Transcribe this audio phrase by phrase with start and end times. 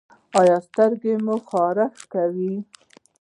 [0.39, 2.53] ایا سترګې مو خارښ کوي؟